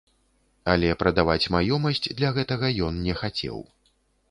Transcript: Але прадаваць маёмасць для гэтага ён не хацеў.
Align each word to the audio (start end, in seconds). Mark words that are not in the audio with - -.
Але 0.71 0.89
прадаваць 1.01 1.51
маёмасць 1.57 2.03
для 2.17 2.33
гэтага 2.39 2.73
ён 2.89 2.93
не 3.07 3.13
хацеў. 3.23 3.63